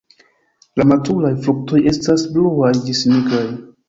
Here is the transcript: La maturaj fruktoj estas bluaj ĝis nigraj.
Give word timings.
La 0.81 0.85
maturaj 0.91 1.29
fruktoj 1.47 1.81
estas 1.91 2.23
bluaj 2.39 2.73
ĝis 2.89 3.03
nigraj. 3.13 3.45